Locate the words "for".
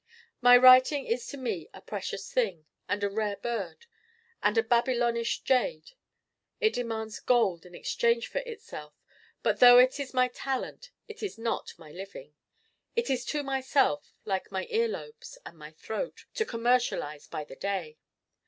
8.27-8.39